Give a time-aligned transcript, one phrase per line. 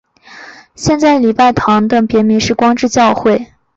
[0.73, 3.51] 现在礼拜堂的别名是光之教会。